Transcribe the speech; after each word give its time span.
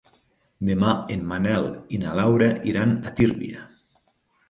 Demà 0.69 0.93
en 1.17 1.27
Manel 1.33 1.69
i 1.99 2.01
na 2.07 2.17
Laura 2.23 2.51
iran 2.75 2.99
a 3.11 3.17
Tírvia. 3.23 3.67